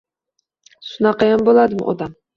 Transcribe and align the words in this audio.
Shunaqayam 0.89 1.47
bo`ladimi 1.51 1.89
odam 1.95 2.21